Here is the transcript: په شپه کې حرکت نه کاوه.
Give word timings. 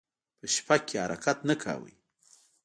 په 0.39 0.45
شپه 0.53 0.75
کې 0.87 0.95
حرکت 1.03 1.37
نه 1.49 1.55
کاوه. 1.63 1.91